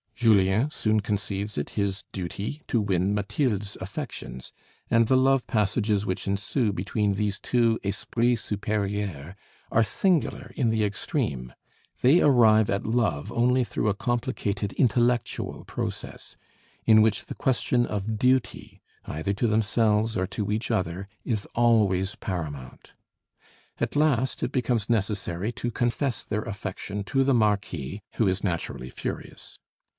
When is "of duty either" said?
17.87-19.33